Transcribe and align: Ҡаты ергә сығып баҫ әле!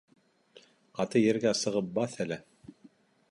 Ҡаты 0.99 1.21
ергә 1.23 1.53
сығып 1.59 1.91
баҫ 1.99 2.17
әле! 2.25 2.39